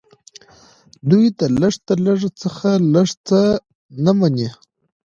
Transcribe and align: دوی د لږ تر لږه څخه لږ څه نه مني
دوی 1.09 1.25
د 1.39 1.41
لږ 1.61 1.73
تر 1.87 1.97
لږه 2.05 2.29
څخه 2.41 2.69
لږ 2.93 3.09
څه 3.27 3.39
نه 4.03 4.11
مني 4.19 4.49